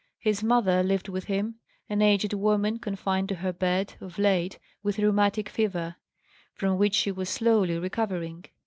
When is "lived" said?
0.81-1.09